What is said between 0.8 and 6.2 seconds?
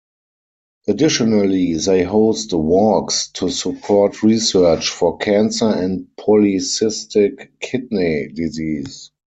Additionally, they host walks to support research for cancer and